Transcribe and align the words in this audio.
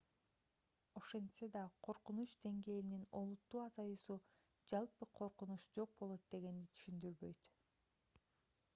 ошентсе 0.99 1.49
да 1.55 1.65
коркунуч 1.87 2.33
деңгээлинин 2.45 3.03
олуттуу 3.19 3.61
азаюусу 3.65 4.17
жалпы 4.73 5.11
коркунуч 5.21 5.71
жок 5.79 5.95
болот 6.03 6.29
дегенди 6.37 6.71
түшүндүрбөйт 6.79 7.53